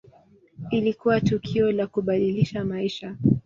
Ilikuwa 0.71 1.21
tukio 1.21 1.71
la 1.71 1.87
kubadilisha 1.87 2.65
maisha. 2.65 3.15